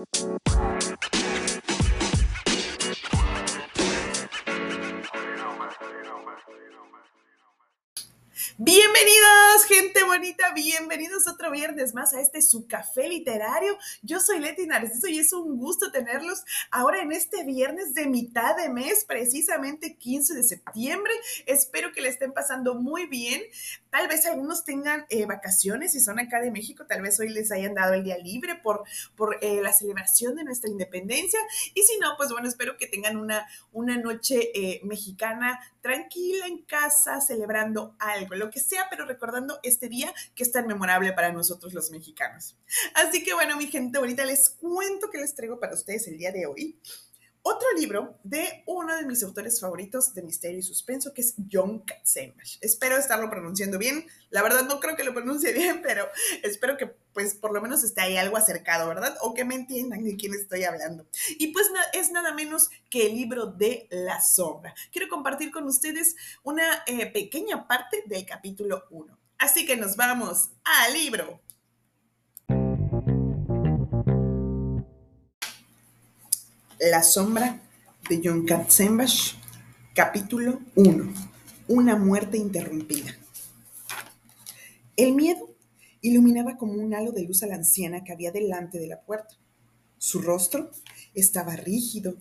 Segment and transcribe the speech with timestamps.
[0.00, 0.79] Bienvenidos,
[9.80, 13.78] gente bonita, bienvenidos otro viernes más a este su café literario.
[14.02, 18.54] Yo soy Leti Narciso y es un gusto tenerlos ahora en este viernes de mitad
[18.58, 21.14] de mes, precisamente 15 de septiembre.
[21.46, 23.40] Espero que le estén pasando muy bien.
[23.88, 27.50] Tal vez algunos tengan eh, vacaciones y son acá de México, tal vez hoy les
[27.50, 28.84] hayan dado el día libre por,
[29.16, 31.40] por eh, la celebración de nuestra independencia.
[31.72, 36.62] Y si no, pues bueno, espero que tengan una, una noche eh, mexicana tranquila en
[36.62, 41.32] casa, celebrando algo, lo que sea, pero recordando este día que es tan memorable para
[41.32, 42.56] nosotros los mexicanos.
[42.94, 46.32] Así que bueno, mi gente bonita, les cuento que les traigo para ustedes el día
[46.32, 46.78] de hoy.
[47.42, 51.80] Otro libro de uno de mis autores favoritos de misterio y suspenso, que es John
[51.80, 52.58] Katzenbach.
[52.60, 54.06] Espero estarlo pronunciando bien.
[54.28, 56.06] La verdad no creo que lo pronuncie bien, pero
[56.42, 59.16] espero que pues por lo menos esté ahí algo acercado, ¿verdad?
[59.22, 61.06] O que me entiendan de quién estoy hablando.
[61.38, 64.74] Y pues es nada menos que el libro de la sombra.
[64.92, 69.18] Quiero compartir con ustedes una eh, pequeña parte del capítulo 1.
[69.38, 71.40] Así que nos vamos al libro.
[76.80, 77.60] La sombra
[78.08, 79.34] de John Katzenbach,
[79.94, 81.12] capítulo 1.
[81.68, 83.18] Una muerte interrumpida.
[84.96, 85.54] El miedo
[86.00, 89.34] iluminaba como un halo de luz a la anciana que había delante de la puerta.
[89.98, 90.70] Su rostro
[91.12, 92.14] estaba rígido,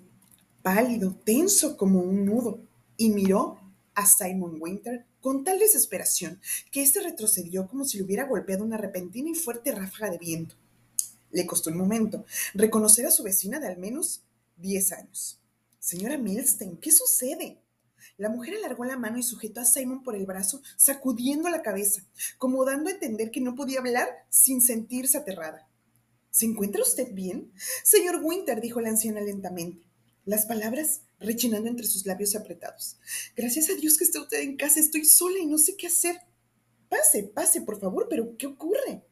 [0.62, 2.60] pálido, tenso como un nudo,
[2.98, 3.62] y miró
[3.96, 8.76] a Simon Winter con tal desesperación que éste retrocedió como si le hubiera golpeado una
[8.76, 10.56] repentina y fuerte ráfaga de viento.
[11.32, 14.24] Le costó un momento reconocer a su vecina de al menos
[14.60, 15.40] Diez años.
[15.80, 17.62] Señora Milstein, ¿qué sucede?
[18.18, 22.06] La mujer alargó la mano y sujetó a Simon por el brazo, sacudiendo la cabeza,
[22.38, 25.70] como dando a entender que no podía hablar sin sentirse aterrada.
[26.30, 27.54] ¿Se encuentra usted bien?
[27.84, 29.82] Señor Winter, dijo la anciana lentamente,
[30.26, 32.98] las palabras rechinando entre sus labios apretados.
[33.38, 36.18] Gracias a Dios que está usted en casa, estoy sola y no sé qué hacer.
[36.90, 39.06] Pase, pase, por favor, pero ¿qué ocurre?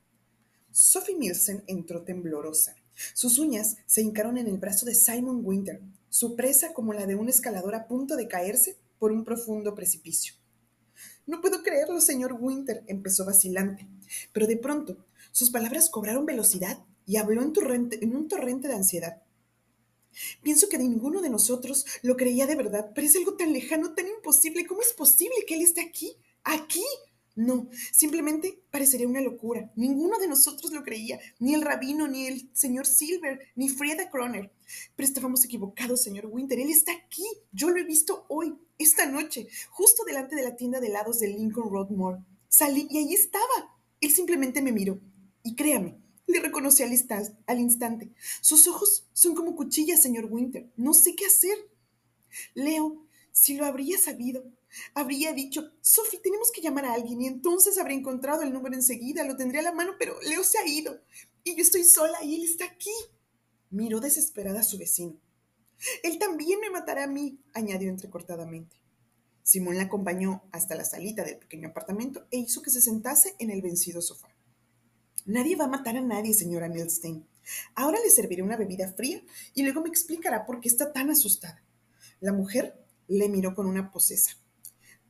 [0.71, 2.75] Sophie Milsen entró temblorosa.
[3.13, 7.15] Sus uñas se hincaron en el brazo de Simon Winter, su presa como la de
[7.15, 10.35] un escalador a punto de caerse por un profundo precipicio.
[11.25, 13.87] No puedo creerlo, señor Winter, empezó vacilante,
[14.33, 19.21] pero de pronto sus palabras cobraron velocidad y habló en, en un torrente de ansiedad.
[20.41, 24.07] Pienso que ninguno de nosotros lo creía de verdad, pero es algo tan lejano, tan
[24.07, 24.65] imposible.
[24.65, 26.17] ¿Cómo es posible que él esté aquí?
[26.43, 26.83] Aquí,
[27.37, 29.71] no, simplemente parecería una locura.
[29.75, 34.51] Ninguno de nosotros lo creía, ni el rabino, ni el señor Silver, ni Frieda Croner.
[34.95, 36.59] Pero estábamos equivocados, señor Winter.
[36.59, 37.23] Él está aquí.
[37.51, 41.27] Yo lo he visto hoy, esta noche, justo delante de la tienda de helados de
[41.27, 42.25] Lincoln Road Mall.
[42.49, 43.77] Salí y allí estaba.
[44.01, 44.99] Él simplemente me miró.
[45.43, 46.91] Y créame, le reconocí al,
[47.45, 48.09] al instante.
[48.41, 50.71] Sus ojos son como cuchillas, señor Winter.
[50.75, 51.55] No sé qué hacer.
[52.55, 54.43] Leo, si lo habría sabido,
[54.93, 59.23] habría dicho, Sophie, tenemos que llamar a alguien y entonces habría encontrado el número enseguida,
[59.23, 60.99] lo tendría a la mano, pero Leo se ha ido
[61.43, 62.91] y yo estoy sola y él está aquí.
[63.69, 65.19] Miró desesperada a su vecino.
[66.03, 68.77] Él también me matará a mí, añadió entrecortadamente.
[69.43, 73.49] Simón la acompañó hasta la salita del pequeño apartamento e hizo que se sentase en
[73.49, 74.27] el vencido sofá.
[75.25, 77.25] Nadie va a matar a nadie, señora Milstein.
[77.75, 79.21] Ahora le serviré una bebida fría
[79.53, 81.63] y luego me explicará por qué está tan asustada.
[82.19, 82.77] La mujer
[83.07, 84.37] le miró con una posesa.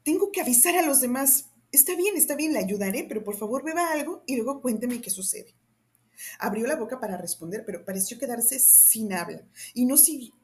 [0.07, 1.50] Tengo que avisar a los demás.
[1.69, 5.09] Está bien, está bien, le ayudaré, pero por favor beba algo y luego cuénteme qué
[5.09, 5.53] sucede.
[6.40, 9.96] Abrió la boca para responder, pero pareció quedarse sin habla y no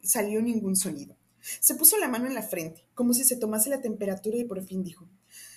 [0.02, 1.16] salió ningún sonido.
[1.62, 4.62] Se puso la mano en la frente, como si se tomase la temperatura y por
[4.66, 5.08] fin dijo,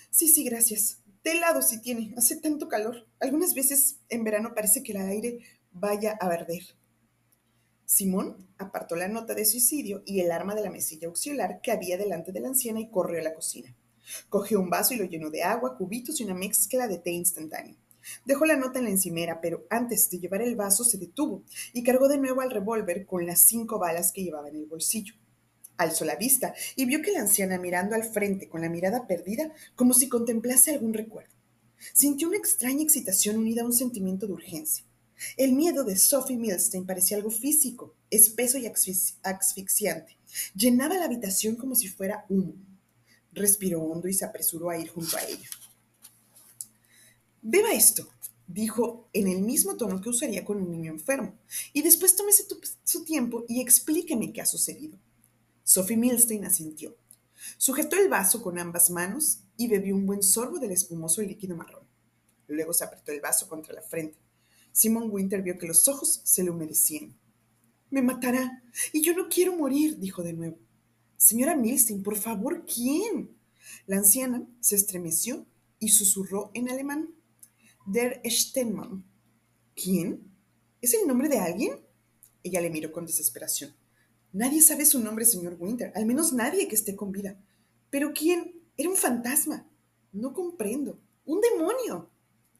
[0.09, 1.01] sí, sí, gracias.
[1.21, 3.09] De helado si tiene, hace tanto calor.
[3.19, 5.39] Algunas veces en verano parece que el aire
[5.73, 6.63] vaya a arder.
[7.83, 11.97] Simón apartó la nota de suicidio y el arma de la mesilla auxiliar que había
[11.97, 13.75] delante de la anciana y corrió a la cocina.
[14.29, 17.75] Cogió un vaso y lo llenó de agua, cubitos y una mezcla de té instantáneo.
[18.25, 21.83] Dejó la nota en la encimera, pero antes de llevar el vaso se detuvo y
[21.83, 25.13] cargó de nuevo al revólver con las cinco balas que llevaba en el bolsillo.
[25.77, 29.51] Alzó la vista y vio que la anciana mirando al frente con la mirada perdida
[29.75, 31.33] como si contemplase algún recuerdo.
[31.93, 34.85] Sintió una extraña excitación unida a un sentimiento de urgencia.
[35.35, 40.17] El miedo de Sophie Milstein parecía algo físico, espeso y asfixiante.
[40.55, 42.55] Llenaba la habitación como si fuera humo.
[43.37, 45.47] Respiró hondo y se apresuró a ir junto a ella.
[47.41, 48.09] Beba esto,
[48.47, 51.37] dijo en el mismo tono que usaría con un niño enfermo,
[51.71, 52.45] y después tómese
[52.83, 54.97] su tiempo y explíqueme qué ha sucedido.
[55.63, 56.97] Sophie Milstein asintió.
[57.57, 61.85] Sujetó el vaso con ambas manos y bebió un buen sorbo del espumoso líquido marrón.
[62.47, 64.17] Luego se apretó el vaso contra la frente.
[64.71, 67.15] Simon Winter vio que los ojos se le humedecían.
[67.89, 68.63] Me matará.
[68.93, 70.57] Y yo no quiero morir, dijo de nuevo.
[71.17, 73.35] Señora Milstein, por favor, ¿quién?
[73.87, 75.45] La anciana se estremeció
[75.79, 77.09] y susurró en alemán.
[77.87, 79.03] Der Stenmann.
[79.75, 80.31] ¿Quién?
[80.81, 81.79] ¿Es el nombre de alguien?
[82.43, 83.75] Ella le miró con desesperación.
[84.31, 87.41] Nadie sabe su nombre, señor Winter, al menos nadie que esté con vida.
[87.89, 88.61] ¿Pero quién?
[88.77, 89.67] Era un fantasma.
[90.11, 90.99] No comprendo.
[91.25, 92.11] Un demonio.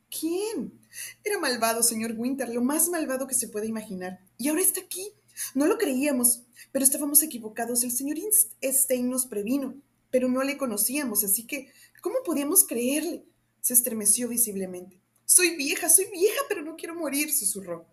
[0.10, 0.80] ¿Quién?
[1.24, 4.20] Era malvado, señor Winter, lo más malvado que se puede imaginar.
[4.38, 5.12] Y ahora está aquí.
[5.54, 7.84] No lo creíamos, pero estábamos equivocados.
[7.84, 8.18] El señor
[8.64, 9.76] Stein nos previno,
[10.10, 13.26] pero no le conocíamos, así que, ¿cómo podíamos creerle?
[13.62, 15.02] Se estremeció visiblemente.
[15.26, 17.86] Soy vieja, soy vieja, pero no quiero morir, susurró.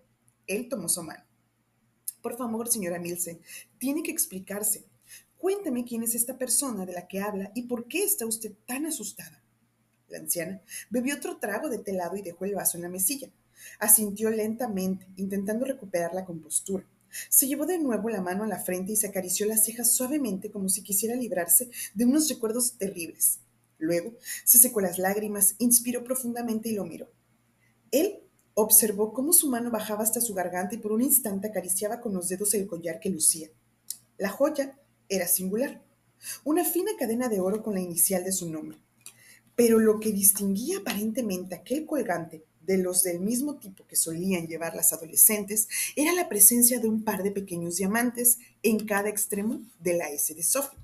[0.46, 1.24] Él tomó su mano.
[2.22, 3.40] Por favor, señora Milsen,
[3.78, 4.84] tiene que explicarse.
[5.36, 8.86] Cuéntame quién es esta persona de la que habla y por qué está usted tan
[8.86, 9.42] asustada.
[10.08, 13.28] La anciana bebió otro trago de telado y dejó el vaso en la mesilla.
[13.78, 16.86] Asintió lentamente, intentando recuperar la compostura.
[17.28, 20.50] Se llevó de nuevo la mano a la frente y se acarició las cejas suavemente
[20.50, 23.40] como si quisiera librarse de unos recuerdos terribles.
[23.78, 24.14] Luego
[24.44, 27.10] se secó las lágrimas, inspiró profundamente y lo miró.
[27.90, 28.20] Él
[28.54, 32.28] observó cómo su mano bajaba hasta su garganta y por un instante acariciaba con los
[32.28, 33.48] dedos el collar que lucía.
[34.16, 34.78] La joya
[35.08, 35.82] era singular,
[36.44, 38.78] una fina cadena de oro con la inicial de su nombre.
[39.56, 44.74] Pero lo que distinguía aparentemente aquel colgante de los del mismo tipo que solían llevar
[44.74, 49.96] las adolescentes era la presencia de un par de pequeños diamantes en cada extremo de
[49.96, 50.78] la S de Sophie.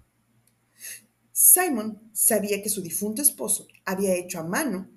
[1.32, 4.88] Simon sabía que su difunto esposo había hecho a mano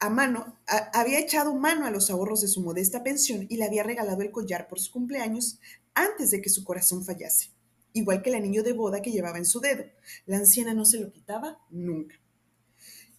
[0.00, 0.56] a mano,
[0.94, 4.30] había echado mano a los ahorros de su modesta pensión y le había regalado el
[4.30, 5.60] collar por su cumpleaños
[5.94, 7.50] antes de que su corazón fallase,
[7.92, 9.84] igual que el anillo de boda que llevaba en su dedo.
[10.24, 12.16] La anciana no se lo quitaba nunca.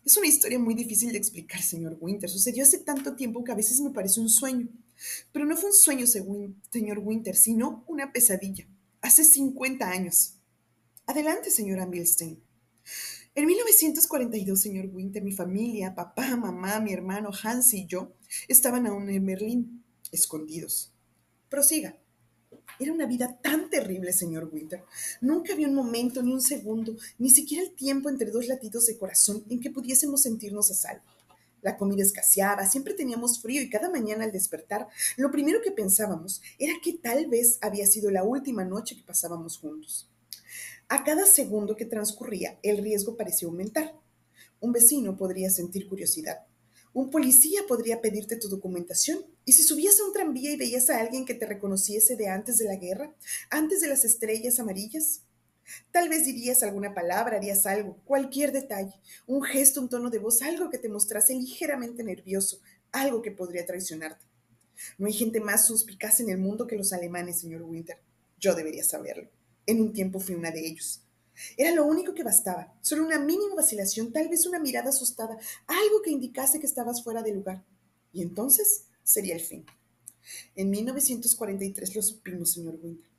[0.03, 2.29] Es una historia muy difícil de explicar, señor Winter.
[2.29, 4.67] Sucedió hace tanto tiempo que a veces me parece un sueño.
[5.31, 8.67] Pero no fue un sueño, señor Winter, sino una pesadilla.
[9.01, 10.35] Hace 50 años.
[11.05, 12.41] Adelante, señora Milstein.
[13.35, 18.13] En 1942, señor Winter, mi familia, papá, mamá, mi hermano Hans y yo
[18.47, 20.93] estaban aún en Berlín, escondidos.
[21.47, 22.00] Prosiga.
[22.79, 24.83] Era una vida tan terrible, señor Winter.
[25.21, 28.97] Nunca había un momento, ni un segundo, ni siquiera el tiempo entre dos latidos de
[28.97, 31.03] corazón en que pudiésemos sentirnos a salvo.
[31.61, 36.41] La comida escaseaba, siempre teníamos frío y cada mañana al despertar, lo primero que pensábamos
[36.57, 40.09] era que tal vez había sido la última noche que pasábamos juntos.
[40.89, 43.93] A cada segundo que transcurría, el riesgo parecía aumentar.
[44.59, 46.39] Un vecino podría sentir curiosidad.
[46.93, 49.25] Un policía podría pedirte tu documentación.
[49.45, 52.57] Y si subías a un tranvía y veías a alguien que te reconociese de antes
[52.57, 53.15] de la guerra,
[53.49, 55.21] antes de las estrellas amarillas,
[55.91, 58.93] tal vez dirías alguna palabra, harías algo, cualquier detalle,
[59.25, 62.59] un gesto, un tono de voz, algo que te mostrase ligeramente nervioso,
[62.91, 64.25] algo que podría traicionarte.
[64.97, 67.97] No hay gente más suspicaz en el mundo que los alemanes, señor Winter.
[68.39, 69.29] Yo debería saberlo.
[69.65, 71.03] En un tiempo fui una de ellos.
[71.57, 75.37] Era lo único que bastaba, solo una mínima vacilación, tal vez una mirada asustada,
[75.67, 77.63] algo que indicase que estabas fuera de lugar.
[78.13, 79.65] Y entonces sería el fin.
[80.55, 83.09] En 1943 lo supimos, señor Winter.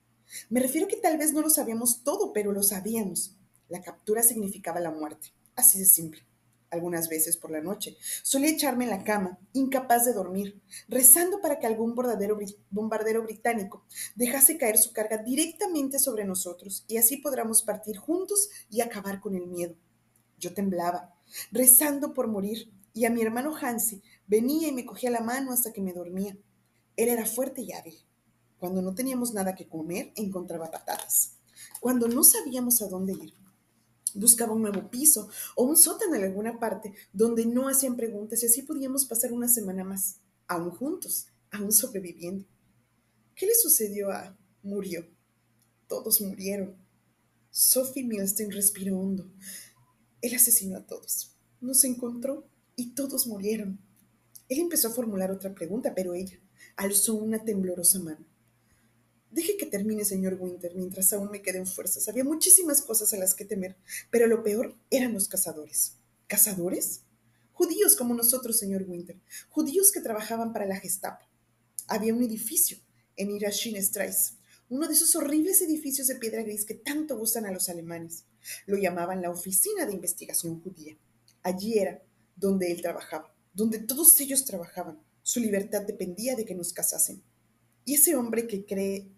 [0.48, 3.36] Me refiero que tal vez no lo sabíamos todo, pero lo sabíamos.
[3.68, 6.31] La captura significaba la muerte, así de simple
[6.72, 7.96] algunas veces por la noche.
[8.22, 13.84] Solía echarme en la cama, incapaz de dormir, rezando para que algún bombardero británico
[14.16, 19.36] dejase caer su carga directamente sobre nosotros y así podamos partir juntos y acabar con
[19.36, 19.76] el miedo.
[20.38, 21.14] Yo temblaba,
[21.52, 25.72] rezando por morir, y a mi hermano Hansi venía y me cogía la mano hasta
[25.72, 26.36] que me dormía.
[26.96, 27.98] Él era fuerte y hábil.
[28.58, 31.38] Cuando no teníamos nada que comer, encontraba patatas.
[31.80, 33.34] Cuando no sabíamos a dónde ir,
[34.14, 38.46] buscaba un nuevo piso o un sótano en alguna parte donde no hacían preguntas y
[38.46, 42.46] así podíamos pasar una semana más, aún juntos, aún sobreviviendo.
[43.34, 44.36] ¿Qué le sucedió a...
[44.62, 45.06] murió?
[45.86, 46.76] Todos murieron.
[47.50, 49.30] Sophie Milstein respiró hondo.
[50.20, 51.36] Él asesinó a todos.
[51.60, 53.80] Nos encontró y todos murieron.
[54.48, 56.38] Él empezó a formular otra pregunta, pero ella
[56.76, 58.24] alzó una temblorosa mano.
[59.32, 62.06] Deje que termine, señor Winter, mientras aún me queden fuerzas.
[62.06, 63.76] Había muchísimas cosas a las que temer,
[64.10, 65.94] pero lo peor eran los cazadores.
[66.26, 67.00] ¿Cazadores?
[67.54, 69.18] Judíos como nosotros, señor Winter.
[69.48, 71.24] Judíos que trabajaban para la Gestapo.
[71.88, 72.76] Había un edificio
[73.16, 73.30] en
[73.82, 74.34] Strasse,
[74.68, 78.24] uno de esos horribles edificios de piedra gris que tanto gustan a los alemanes.
[78.66, 80.96] Lo llamaban la Oficina de Investigación Judía.
[81.42, 82.02] Allí era
[82.36, 85.00] donde él trabajaba, donde todos ellos trabajaban.
[85.22, 87.22] Su libertad dependía de que nos casasen.
[87.84, 89.10] Y ese hombre que cree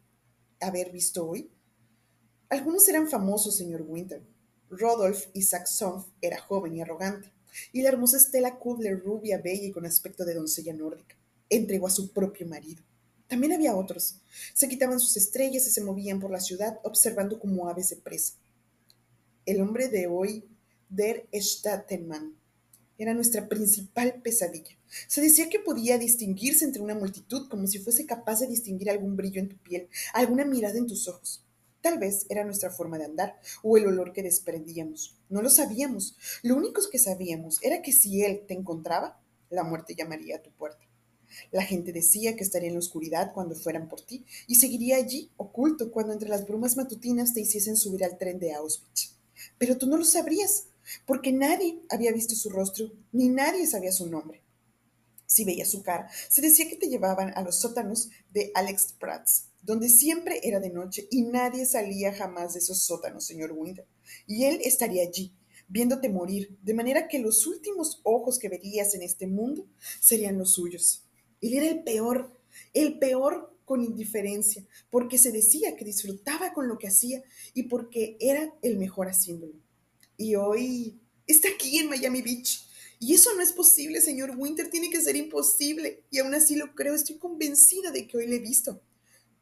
[0.66, 1.50] haber visto hoy?
[2.48, 4.22] Algunos eran famosos, señor Winter.
[4.70, 7.32] Rodolf Isaac Sonf era joven y arrogante,
[7.72, 11.16] y la hermosa Stella Kubler, rubia, bella y con aspecto de doncella nórdica,
[11.48, 12.82] entregó a su propio marido.
[13.28, 14.16] también había otros.
[14.52, 18.34] Se quitaban sus estrellas y se movían por la ciudad observando como aves de presa.
[19.46, 20.44] El hombre de hoy,
[20.88, 22.36] Der Stadtmann,
[22.98, 24.76] era nuestra principal pesadilla.
[25.08, 29.16] Se decía que podía distinguirse entre una multitud como si fuese capaz de distinguir algún
[29.16, 31.44] brillo en tu piel, alguna mirada en tus ojos.
[31.80, 35.18] Tal vez era nuestra forma de andar o el olor que desprendíamos.
[35.28, 36.16] No lo sabíamos.
[36.42, 39.20] Lo único que sabíamos era que si él te encontraba,
[39.50, 40.84] la muerte llamaría a tu puerta.
[41.50, 45.30] La gente decía que estaría en la oscuridad cuando fueran por ti y seguiría allí,
[45.36, 49.16] oculto, cuando entre las brumas matutinas te hiciesen subir al tren de Auschwitz.
[49.58, 50.68] Pero tú no lo sabrías,
[51.06, 54.42] porque nadie había visto su rostro, ni nadie sabía su nombre.
[55.26, 59.46] Si veías su cara, se decía que te llevaban a los sótanos de Alex Prats,
[59.62, 63.86] donde siempre era de noche y nadie salía jamás de esos sótanos, señor Winter.
[64.26, 65.32] Y él estaría allí,
[65.68, 69.66] viéndote morir, de manera que los últimos ojos que verías en este mundo
[70.00, 71.04] serían los suyos.
[71.40, 72.30] Él era el peor,
[72.74, 77.22] el peor con indiferencia, porque se decía que disfrutaba con lo que hacía
[77.54, 79.63] y porque era el mejor haciéndolo.
[80.16, 82.66] Y hoy está aquí en Miami Beach.
[83.00, 86.04] Y eso no es posible, señor Winter, tiene que ser imposible.
[86.10, 88.80] Y aún así lo creo, estoy convencida de que hoy le he visto.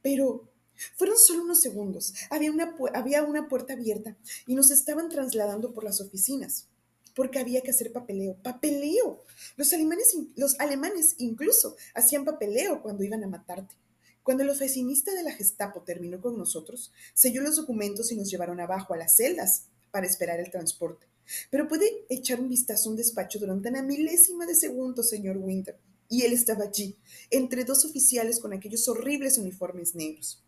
[0.03, 0.51] Pero
[0.97, 2.15] fueron solo unos segundos.
[2.31, 6.67] Había una, había una puerta abierta y nos estaban trasladando por las oficinas
[7.15, 8.37] porque había que hacer papeleo.
[8.43, 9.23] ¡Papeleo!
[9.57, 13.77] Los alemanes, los alemanes incluso hacían papeleo cuando iban a matarte.
[14.23, 18.61] Cuando el oficinista de la Gestapo terminó con nosotros, selló los documentos y nos llevaron
[18.61, 21.07] abajo a las celdas para esperar el transporte.
[21.51, 25.79] Pero puede echar un vistazo a un despacho durante una milésima de segundo, señor Winter.
[26.09, 26.99] Y él estaba allí,
[27.31, 30.43] entre dos oficiales con aquellos horribles uniformes negros.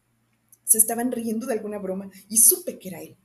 [0.64, 3.16] Se estaban riendo de alguna broma y supe que era él.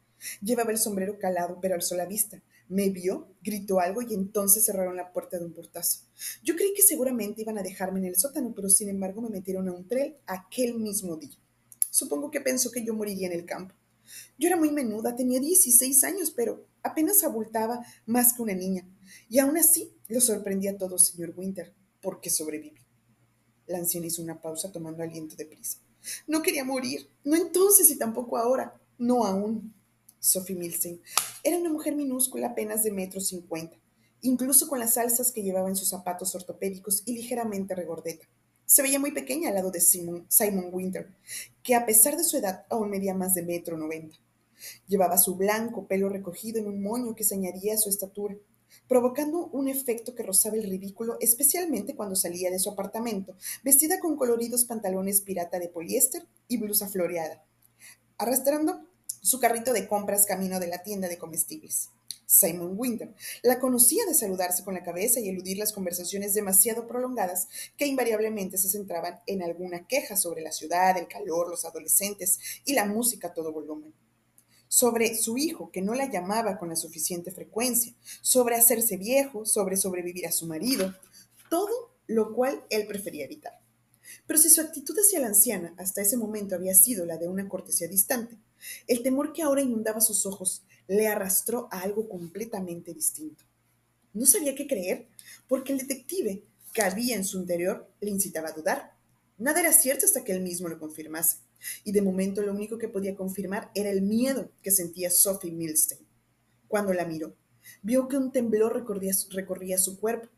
[0.42, 2.42] Llevaba el sombrero calado, pero alzó la vista.
[2.68, 6.02] Me vio, gritó algo y entonces cerraron la puerta de un portazo.
[6.44, 9.68] Yo creí que seguramente iban a dejarme en el sótano, pero sin embargo me metieron
[9.68, 11.36] a un tren aquel mismo día.
[11.90, 13.74] Supongo que pensó que yo moriría en el campo.
[14.38, 18.88] Yo era muy menuda, tenía 16 años, pero apenas abultaba más que una niña.
[19.30, 22.82] Y aún así lo sorprendí a todos, señor Winter, porque sobreviví.
[23.68, 25.80] La anciana hizo una pausa tomando aliento de prisa.
[26.28, 29.74] No quería morir, no entonces y tampoco ahora, no aún.
[30.20, 31.01] Sophie Milstein.
[31.44, 33.78] Era una mujer minúscula, apenas de metro cincuenta,
[34.22, 38.28] incluso con las alzas que llevaba en sus zapatos ortopédicos y ligeramente regordeta.
[38.70, 40.28] Se veía muy pequeña al lado de Simon,
[40.72, 41.10] Winter,
[41.64, 44.16] que a pesar de su edad aún medía más de metro noventa.
[44.88, 48.36] Llevaba su blanco pelo recogido en un moño que se añadía a su estatura,
[48.88, 54.16] provocando un efecto que rozaba el ridículo, especialmente cuando salía de su apartamento, vestida con
[54.16, 57.44] coloridos pantalones pirata de poliéster y blusa floreada,
[58.20, 58.88] arrastrando
[59.22, 61.90] su carrito de compras camino de la tienda de comestibles.
[62.30, 67.48] Simon Winter la conocía de saludarse con la cabeza y eludir las conversaciones demasiado prolongadas
[67.76, 72.74] que invariablemente se centraban en alguna queja sobre la ciudad, el calor, los adolescentes y
[72.74, 73.96] la música a todo volumen.
[74.68, 79.76] Sobre su hijo, que no la llamaba con la suficiente frecuencia, sobre hacerse viejo, sobre
[79.76, 80.94] sobrevivir a su marido,
[81.50, 83.60] todo lo cual él prefería evitar.
[84.28, 87.50] Pero si su actitud hacia la anciana hasta ese momento había sido la de una
[87.50, 88.38] cortesía distante,
[88.88, 93.44] el temor que ahora inundaba sus ojos le arrastró a algo completamente distinto.
[94.13, 95.08] No sabía qué creer,
[95.48, 98.94] porque el detective que había en su interior le incitaba a dudar.
[99.38, 101.38] Nada era cierto hasta que él mismo lo confirmase,
[101.84, 106.01] y de momento lo único que podía confirmar era el miedo que sentía Sophie Milstein.
[106.68, 107.36] Cuando la miró,
[107.82, 110.30] vio que un temblor recorría, recorría su cuerpo,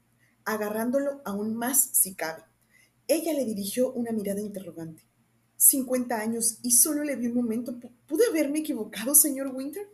[0.45, 2.43] agarrándolo aún más si cabe.
[3.07, 5.03] Ella le dirigió una mirada interrogante.
[5.61, 7.79] 50 años y solo le vi un momento.
[8.07, 9.87] ¿Pude haberme equivocado, señor Winter?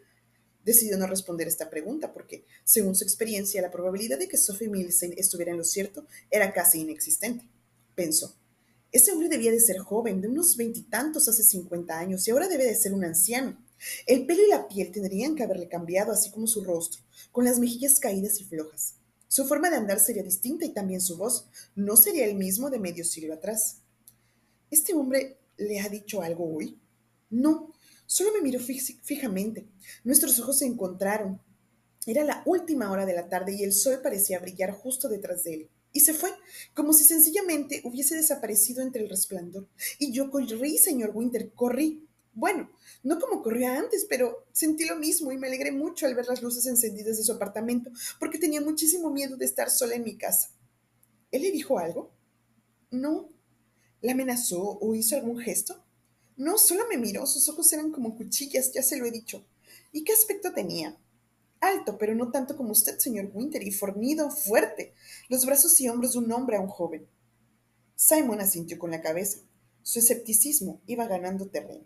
[0.63, 5.13] Decidió no responder esta pregunta porque, según su experiencia, la probabilidad de que Sophie Milstein
[5.17, 7.45] estuviera en lo cierto era casi inexistente.
[7.95, 8.37] Pensó,
[8.93, 12.63] ese hombre debía de ser joven, de unos veintitantos hace 50 años, y ahora debe
[12.63, 13.61] de ser un anciano.
[14.05, 17.01] El pelo y la piel tendrían que haberle cambiado, así como su rostro,
[17.33, 18.95] con las mejillas caídas y flojas.
[19.27, 22.79] Su forma de andar sería distinta y también su voz no sería el mismo de
[22.79, 23.81] medio siglo atrás.
[24.71, 26.79] ¿Este hombre le ha dicho algo hoy?
[27.29, 27.73] No,
[28.05, 29.67] solo me miró fijamente.
[30.03, 31.41] Nuestros ojos se encontraron.
[32.05, 35.53] Era la última hora de la tarde y el sol parecía brillar justo detrás de
[35.53, 35.69] él.
[35.91, 36.29] Y se fue,
[36.73, 39.67] como si sencillamente hubiese desaparecido entre el resplandor.
[39.99, 42.07] Y yo corrí, señor Winter, corrí.
[42.33, 42.69] Bueno,
[43.03, 46.41] no como corría antes, pero sentí lo mismo y me alegré mucho al ver las
[46.41, 50.51] luces encendidas de su apartamento, porque tenía muchísimo miedo de estar sola en mi casa.
[51.31, 52.13] ¿Él le dijo algo?
[52.91, 53.29] No.
[54.01, 55.83] ¿La amenazó o hizo algún gesto?
[56.35, 59.43] No, solo me miró, sus ojos eran como cuchillas, ya se lo he dicho.
[59.91, 60.97] ¿Y qué aspecto tenía?
[61.59, 64.93] Alto, pero no tanto como usted, señor Winter, y fornido, fuerte,
[65.29, 67.07] los brazos y hombros de un hombre a un joven.
[67.95, 69.39] Simon asintió con la cabeza.
[69.81, 71.85] Su escepticismo iba ganando terreno.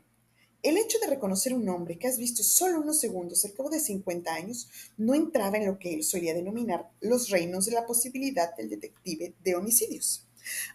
[0.63, 3.79] El hecho de reconocer un hombre que has visto solo unos segundos al cabo de
[3.79, 8.55] 50 años no entraba en lo que él solía denominar los reinos de la posibilidad
[8.55, 10.27] del detective de homicidios,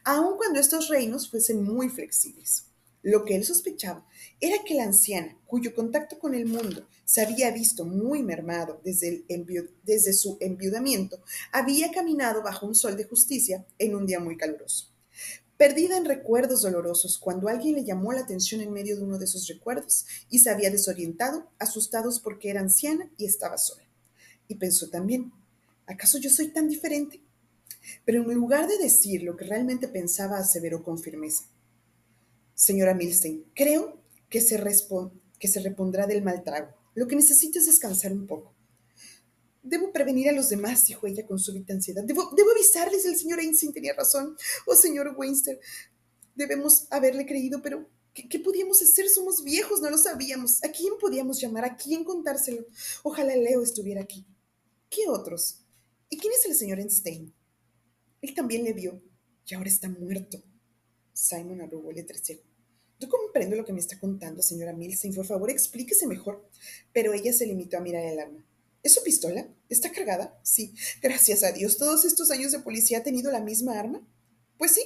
[0.04, 2.64] aun cuando estos reinos fuesen muy flexibles.
[3.02, 4.04] Lo que él sospechaba
[4.40, 9.24] era que la anciana, cuyo contacto con el mundo se había visto muy mermado desde,
[9.84, 14.90] desde su enviudamiento, había caminado bajo un sol de justicia en un día muy caluroso.
[15.56, 19.24] Perdida en recuerdos dolorosos, cuando alguien le llamó la atención en medio de uno de
[19.24, 23.84] esos recuerdos y se había desorientado, asustados porque era anciana y estaba sola.
[24.48, 25.32] Y pensó también,
[25.86, 27.20] ¿acaso yo soy tan diferente?
[28.04, 31.44] Pero en lugar de decir lo que realmente pensaba, aseveró con firmeza.
[32.54, 34.62] Señora Milstein, creo que se,
[35.38, 36.74] que se repondrá del mal trago.
[36.94, 38.54] Lo que necesito es descansar un poco.
[39.62, 42.04] Debo prevenir a los demás, dijo ella con súbita ansiedad.
[42.04, 44.36] Debo, debo avisarles, el señor Einstein tenía razón.
[44.66, 45.60] Oh, señor Weinster,
[46.34, 49.08] debemos haberle creído, pero ¿qué, ¿qué, podíamos hacer?
[49.08, 50.62] Somos viejos, no lo sabíamos.
[50.64, 51.64] ¿A quién podíamos llamar?
[51.64, 52.64] ¿A quién contárselo?
[53.02, 54.24] Ojalá Leo estuviera aquí.
[54.88, 55.66] ¿Qué otros?
[56.08, 57.34] ¿Y quién es el señor Einstein?
[58.26, 59.00] Él también le vio
[59.46, 60.42] y ahora está muerto.
[61.12, 62.42] Simon arrugó el entrecejo.
[62.98, 65.14] Yo comprendo lo que me está contando, señora Milstein.
[65.14, 66.44] Por favor, explíquese mejor.
[66.92, 68.44] Pero ella se limitó a mirar el arma.
[68.82, 69.46] ¿Es su pistola?
[69.68, 70.40] ¿Está cargada?
[70.42, 70.74] Sí.
[71.00, 71.76] Gracias a Dios.
[71.76, 74.04] ¿Todos estos años de policía ha tenido la misma arma?
[74.58, 74.82] Pues sí.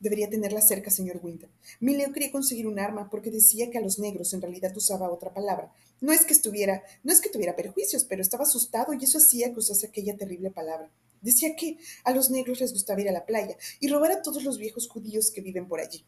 [0.00, 1.48] Debería tenerla cerca, señor Winter.
[1.78, 5.32] Mileo quería conseguir un arma porque decía que a los negros en realidad usaba otra
[5.32, 5.72] palabra.
[6.00, 9.52] No es que estuviera, no es que tuviera perjuicios, pero estaba asustado y eso hacía
[9.52, 10.90] que usase aquella terrible palabra.
[11.20, 14.44] Decía que a los negros les gustaba ir a la playa y robar a todos
[14.44, 16.04] los viejos judíos que viven por allí.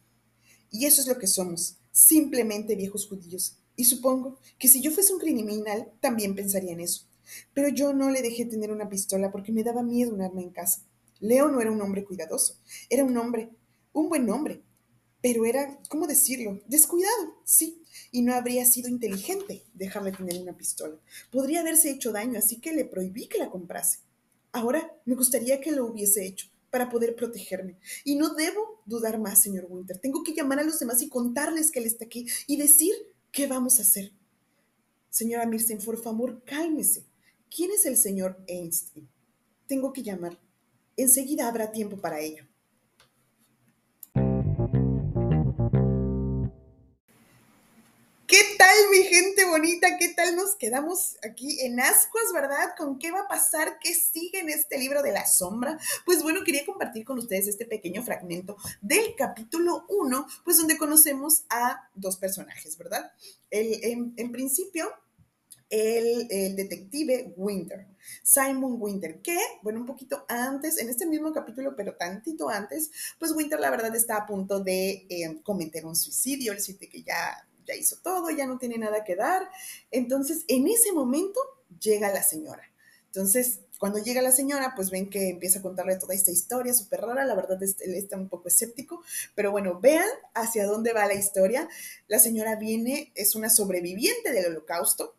[0.71, 3.57] Y eso es lo que somos, simplemente viejos judíos.
[3.75, 7.05] Y supongo que si yo fuese un criminal, también pensaría en eso.
[7.53, 10.49] Pero yo no le dejé tener una pistola porque me daba miedo un arma en
[10.49, 10.85] casa.
[11.19, 12.57] Leo no era un hombre cuidadoso,
[12.89, 13.49] era un hombre,
[13.93, 14.63] un buen hombre,
[15.21, 16.61] pero era, ¿cómo decirlo?
[16.67, 20.97] Descuidado, sí, y no habría sido inteligente dejarle tener una pistola.
[21.29, 23.99] Podría haberse hecho daño, así que le prohibí que la comprase.
[24.51, 27.77] Ahora me gustaría que lo hubiese hecho para poder protegerme.
[28.03, 29.97] Y no debo dudar más, señor Winter.
[29.97, 32.93] Tengo que llamar a los demás y contarles que él está aquí y decir
[33.31, 34.11] qué vamos a hacer.
[35.09, 37.05] Señora Mirsen, por favor, cálmese.
[37.53, 39.09] ¿Quién es el señor Einstein?
[39.67, 40.39] Tengo que llamar.
[40.97, 42.48] Enseguida habrá tiempo para ello.
[48.69, 49.97] Tal, mi gente bonita?
[49.97, 52.75] ¿Qué tal nos quedamos aquí en ascuas, verdad?
[52.77, 53.79] ¿Con qué va a pasar?
[53.79, 55.79] ¿Qué sigue en este libro de la sombra?
[56.05, 61.45] Pues bueno, quería compartir con ustedes este pequeño fragmento del capítulo 1, pues donde conocemos
[61.49, 63.11] a dos personajes, ¿verdad?
[63.49, 64.91] El, en, principio,
[65.69, 67.87] el, el, detective Winter,
[68.21, 73.31] Simon Winter, que, bueno, un poquito antes, en este mismo capítulo, pero tantito antes, pues
[73.31, 77.48] Winter la verdad está a punto de eh, cometer un suicidio, él siente que ya,
[77.69, 79.49] ya hizo todo, ya no tiene nada que dar.
[79.91, 81.39] Entonces, en ese momento
[81.79, 82.63] llega la señora.
[83.05, 87.01] Entonces, cuando llega la señora, pues ven que empieza a contarle toda esta historia súper
[87.01, 87.25] rara.
[87.25, 89.01] La verdad, es, él está un poco escéptico,
[89.35, 91.67] pero bueno, vean hacia dónde va la historia.
[92.07, 95.15] La señora viene, es una sobreviviente del holocausto,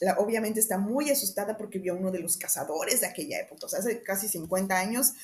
[0.00, 3.66] la, obviamente está muy asustada porque vio a uno de los cazadores de aquella época,
[3.66, 5.14] o sea, hace casi 50 años,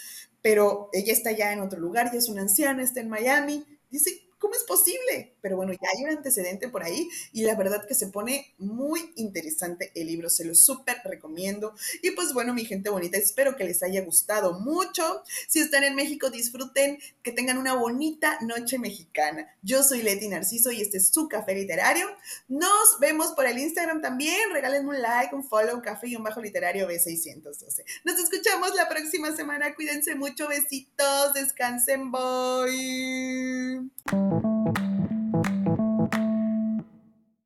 [0.43, 4.24] pero ella está ya en otro lugar, ya es una anciana, está en Miami, dice,
[4.39, 5.37] ¿cómo es posible?
[5.41, 9.13] Pero bueno, ya hay un antecedente por ahí y la verdad que se pone muy
[9.17, 11.75] interesante el libro, se lo súper recomiendo.
[12.03, 15.23] Y pues bueno, mi gente bonita, espero que les haya gustado mucho.
[15.49, 19.49] Si están en México, disfruten, que tengan una bonita noche mexicana.
[19.63, 22.07] Yo soy Leti Narciso y este es su café literario.
[22.49, 26.41] Nos vemos por el Instagram también, regálenme un like, un follow, café y un bajo
[26.41, 27.85] literario B612.
[28.05, 34.24] Nos escuchamos la próxima semana, cuídense mucho, besitos, descansen, bye.
[34.31, 34.94] Thank you.